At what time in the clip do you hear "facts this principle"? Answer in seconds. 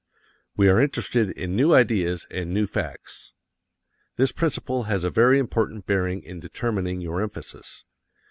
2.65-4.85